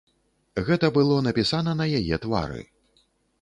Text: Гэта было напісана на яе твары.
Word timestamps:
Гэта 0.69 0.89
было 0.95 1.17
напісана 1.27 1.71
на 1.83 1.87
яе 1.99 2.15
твары. 2.25 2.61